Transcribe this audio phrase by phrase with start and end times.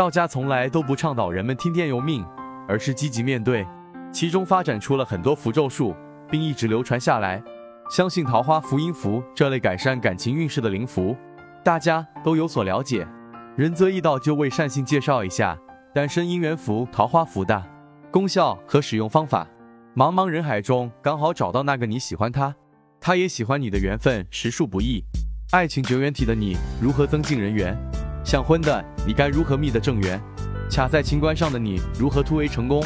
[0.00, 2.24] 道家从来都不倡导人们听天由命，
[2.66, 3.66] 而是积极面对，
[4.10, 5.94] 其中发展出了很多符咒术，
[6.30, 7.42] 并一直流传下来。
[7.90, 11.14] 相信桃花符、音符这类改善感情运势的灵符，
[11.62, 13.06] 大家都有所了解。
[13.58, 15.54] 仁泽易道就为善信介绍一下
[15.94, 17.62] 单身姻缘符、桃花符的
[18.10, 19.46] 功效和使用方法。
[19.94, 22.54] 茫茫人海中，刚好找到那个你喜欢他，
[23.02, 25.04] 他也喜欢你的缘分， 实属不易。
[25.52, 27.76] 爱情绝缘体的你，如何增进人缘？
[28.24, 30.20] 想婚的你该如何觅得正缘？
[30.70, 32.82] 卡在情关上的你，如何突围成功？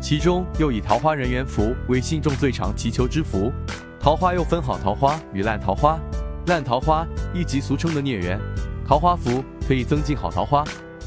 [0.00, 3.52] 其中又以桃花人缘符为信众最常祈求之符。
[4.00, 5.98] 桃花又分好桃花与烂桃花，
[6.46, 8.40] 烂桃花亦即俗称的孽缘。
[8.86, 10.64] 桃花符可以增进好桃花，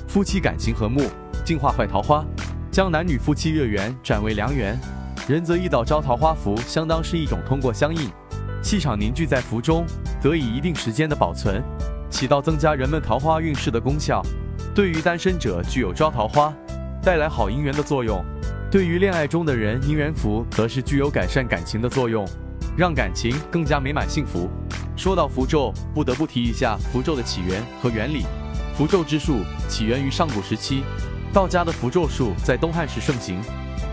[0.08, 1.02] 夫妻感情和睦，
[1.44, 2.24] 净化坏桃花，
[2.72, 4.80] 将男女夫妻月缘转为良缘。
[5.28, 8.10] 仁泽易道招桃花符，相当是一种通过相应，
[8.62, 9.86] 气场凝聚在符中，
[10.22, 11.64] 得以一定时间的保存，
[12.12, 14.22] 起到增加人们桃花运势的功效。
[14.76, 16.54] 对于单身者具有招桃花、
[17.02, 18.24] 带来好姻缘的作用；
[18.70, 22.24] 对于恋爱中的人，姻缘符则是具有改善感情的作用。
[22.78, 24.50] 让感情更加美满幸福。
[24.96, 28.24] 说到符咒，不得不提一下符咒的起源和原理。
[28.74, 30.84] 符咒之术起源于上古时期，
[31.34, 33.42] 道家的符咒术在东汉时盛行。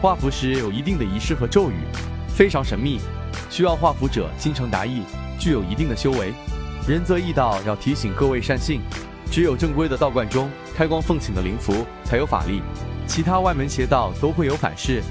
[0.01, 1.75] 画符时有一定的仪式和咒语，
[2.29, 3.01] 非常神秘，
[3.51, 5.03] 需要画符者心诚达意，
[5.41, 6.33] 具有一定的修为。
[6.89, 8.81] 仁则义道要提醒各位善信，
[9.31, 12.63] 只有正规的道观中开光奉请的灵符才有法力，
[13.07, 15.03] 其他外门邪道都会有反噬。